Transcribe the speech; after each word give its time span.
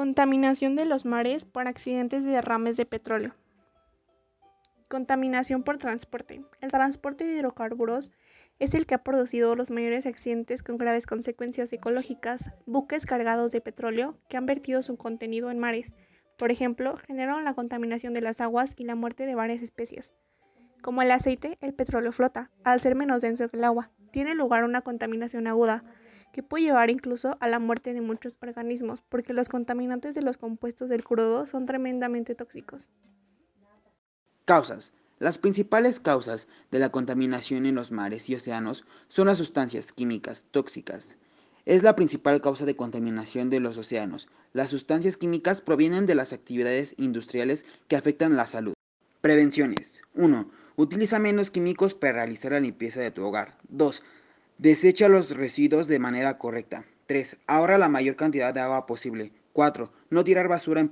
Contaminación 0.00 0.76
de 0.76 0.86
los 0.86 1.04
mares 1.04 1.44
por 1.44 1.68
accidentes 1.68 2.24
de 2.24 2.30
derrames 2.30 2.78
de 2.78 2.86
petróleo. 2.86 3.34
Contaminación 4.88 5.62
por 5.62 5.76
transporte. 5.76 6.42
El 6.62 6.70
transporte 6.70 7.24
de 7.24 7.34
hidrocarburos 7.34 8.10
es 8.58 8.72
el 8.72 8.86
que 8.86 8.94
ha 8.94 9.02
producido 9.02 9.54
los 9.56 9.70
mayores 9.70 10.06
accidentes 10.06 10.62
con 10.62 10.78
graves 10.78 11.04
consecuencias 11.04 11.70
ecológicas. 11.74 12.50
Buques 12.64 13.04
cargados 13.04 13.52
de 13.52 13.60
petróleo 13.60 14.16
que 14.30 14.38
han 14.38 14.46
vertido 14.46 14.80
su 14.80 14.96
contenido 14.96 15.50
en 15.50 15.58
mares, 15.58 15.92
por 16.38 16.50
ejemplo, 16.50 16.96
generaron 16.96 17.44
la 17.44 17.52
contaminación 17.52 18.14
de 18.14 18.22
las 18.22 18.40
aguas 18.40 18.72
y 18.78 18.84
la 18.84 18.94
muerte 18.94 19.26
de 19.26 19.34
varias 19.34 19.60
especies. 19.60 20.14
Como 20.80 21.02
el 21.02 21.10
aceite, 21.10 21.58
el 21.60 21.74
petróleo 21.74 22.12
flota, 22.12 22.50
al 22.64 22.80
ser 22.80 22.94
menos 22.94 23.20
denso 23.20 23.50
que 23.50 23.58
el 23.58 23.64
agua. 23.64 23.90
Tiene 24.12 24.34
lugar 24.34 24.64
una 24.64 24.80
contaminación 24.80 25.46
aguda, 25.46 25.84
que 26.32 26.42
puede 26.42 26.64
llevar 26.64 26.90
incluso 26.90 27.36
a 27.40 27.48
la 27.48 27.58
muerte 27.58 27.92
de 27.92 28.00
muchos 28.00 28.36
organismos, 28.40 29.02
porque 29.08 29.32
los 29.32 29.48
contaminantes 29.48 30.14
de 30.14 30.22
los 30.22 30.38
compuestos 30.38 30.88
del 30.88 31.04
crudo 31.04 31.46
son 31.46 31.66
tremendamente 31.66 32.34
tóxicos. 32.34 32.88
Causas. 34.44 34.92
Las 35.18 35.38
principales 35.38 36.00
causas 36.00 36.48
de 36.70 36.78
la 36.78 36.88
contaminación 36.88 37.66
en 37.66 37.74
los 37.74 37.92
mares 37.92 38.30
y 38.30 38.34
océanos 38.34 38.86
son 39.06 39.26
las 39.26 39.36
sustancias 39.36 39.92
químicas 39.92 40.46
tóxicas. 40.50 41.18
Es 41.66 41.82
la 41.82 41.94
principal 41.94 42.40
causa 42.40 42.64
de 42.64 42.74
contaminación 42.74 43.50
de 43.50 43.60
los 43.60 43.76
océanos. 43.76 44.28
Las 44.54 44.70
sustancias 44.70 45.18
químicas 45.18 45.60
provienen 45.60 46.06
de 46.06 46.14
las 46.14 46.32
actividades 46.32 46.94
industriales 46.96 47.66
que 47.86 47.96
afectan 47.96 48.34
la 48.34 48.46
salud. 48.46 48.72
Prevenciones. 49.20 50.00
1. 50.14 50.50
Utiliza 50.76 51.18
menos 51.18 51.50
químicos 51.50 51.92
para 51.92 52.14
realizar 52.14 52.52
la 52.52 52.60
limpieza 52.60 53.00
de 53.00 53.10
tu 53.10 53.22
hogar. 53.22 53.58
2. 53.68 54.02
Desecha 54.60 55.08
los 55.08 55.30
residuos 55.30 55.88
de 55.88 55.98
manera 55.98 56.36
correcta. 56.36 56.84
3. 57.06 57.38
Ahorra 57.46 57.78
la 57.78 57.88
mayor 57.88 58.16
cantidad 58.16 58.52
de 58.52 58.60
agua 58.60 58.84
posible. 58.84 59.32
4. 59.54 59.90
No 60.10 60.22
tirar 60.22 60.48
basura 60.48 60.82
en 60.82 60.88